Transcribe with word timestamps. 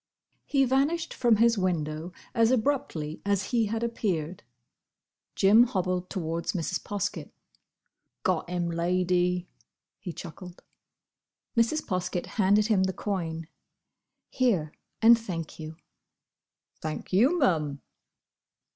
He 0.47 0.65
vanished 0.65 1.13
from 1.13 1.35
his 1.35 1.59
window 1.59 2.11
as 2.33 2.49
abruptly 2.49 3.21
as 3.23 3.51
he 3.51 3.67
had 3.67 3.83
appeared. 3.83 4.41
Jim 5.35 5.65
hobbled 5.65 6.09
towards 6.09 6.53
Mrs. 6.53 6.81
Poskett. 6.83 7.29
"Got 8.23 8.49
him, 8.49 8.71
Lady!" 8.71 9.47
he 9.99 10.11
chuckled. 10.11 10.63
Mrs. 11.55 11.85
Poskett 11.85 12.25
handed 12.41 12.65
him 12.65 12.85
the 12.85 12.93
coin. 12.93 13.47
"Here, 14.31 14.71
and 15.03 15.19
thank 15.19 15.59
you." 15.59 15.75
"Thank 16.81 17.13
you, 17.13 17.37
mum." 17.37 17.79